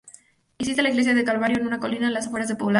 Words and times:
Existe 0.57 0.81
la 0.81 0.89
iglesia 0.89 1.13
del 1.13 1.25
Calvario 1.25 1.59
en 1.59 1.67
una 1.67 1.77
colina 1.79 2.07
a 2.07 2.09
las 2.09 2.25
afueras 2.25 2.47
del 2.47 2.57
poblado. 2.57 2.69